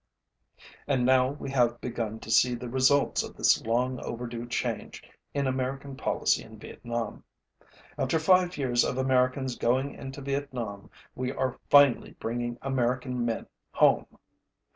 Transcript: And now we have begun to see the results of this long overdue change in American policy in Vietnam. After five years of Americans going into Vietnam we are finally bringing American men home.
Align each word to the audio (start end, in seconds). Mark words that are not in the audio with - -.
And 0.87 1.05
now 1.05 1.29
we 1.29 1.51
have 1.51 1.79
begun 1.79 2.19
to 2.21 2.31
see 2.31 2.55
the 2.55 2.67
results 2.71 3.21
of 3.21 3.35
this 3.35 3.63
long 3.63 3.99
overdue 3.99 4.47
change 4.47 5.03
in 5.35 5.45
American 5.45 5.95
policy 5.95 6.41
in 6.43 6.57
Vietnam. 6.57 7.23
After 7.99 8.17
five 8.17 8.57
years 8.57 8.83
of 8.83 8.97
Americans 8.97 9.55
going 9.55 9.93
into 9.93 10.19
Vietnam 10.21 10.89
we 11.13 11.31
are 11.31 11.59
finally 11.69 12.13
bringing 12.19 12.57
American 12.63 13.23
men 13.23 13.45
home. 13.75 14.07